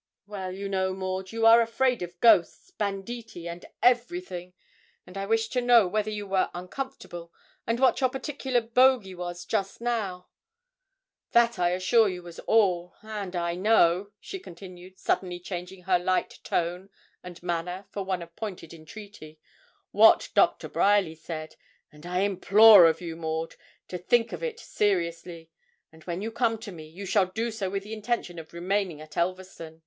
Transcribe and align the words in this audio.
'Well, 0.25 0.51
you 0.51 0.67
know, 0.67 0.95
Maud, 0.95 1.31
you 1.31 1.45
are 1.45 1.61
afraid 1.61 2.01
of 2.01 2.19
ghosts, 2.19 2.71
banditti, 2.71 3.47
and 3.47 3.63
_every_thing; 3.83 4.53
and 5.05 5.15
I 5.15 5.27
wished 5.27 5.53
to 5.53 5.61
know 5.61 5.87
whether 5.87 6.09
you 6.09 6.25
were 6.25 6.49
uncomfortable, 6.55 7.31
and 7.67 7.79
what 7.79 8.01
your 8.01 8.09
particular 8.09 8.61
bogle 8.61 9.17
was 9.17 9.45
just 9.45 9.79
now 9.79 10.27
that, 11.33 11.59
I 11.59 11.69
assure 11.69 12.09
you, 12.09 12.23
was 12.23 12.39
all; 12.47 12.95
and 13.03 13.35
I 13.35 13.53
know,' 13.53 14.09
she 14.19 14.39
continued, 14.39 14.97
suddenly 14.97 15.39
changing 15.39 15.83
her 15.83 15.99
light 15.99 16.39
tone 16.43 16.89
and 17.21 17.43
manner 17.43 17.85
for 17.91 18.03
one 18.03 18.23
of 18.23 18.35
pointed 18.35 18.73
entreaty, 18.73 19.39
'what 19.91 20.29
Doctor 20.33 20.67
Bryerly 20.67 21.13
said; 21.13 21.55
and 21.91 22.07
I 22.07 22.21
implore 22.21 22.87
of 22.87 23.01
you, 23.01 23.15
Maud, 23.15 23.53
to 23.89 23.99
think 23.99 24.33
of 24.33 24.41
it 24.41 24.59
seriously; 24.59 25.51
and 25.91 26.03
when 26.05 26.23
you 26.23 26.31
come 26.31 26.57
to 26.57 26.71
me, 26.71 26.87
you 26.87 27.05
shall 27.05 27.27
do 27.27 27.51
so 27.51 27.69
with 27.69 27.83
the 27.83 27.93
intention 27.93 28.39
of 28.39 28.51
remaining 28.51 28.99
at 28.99 29.15
Elverston.' 29.15 29.79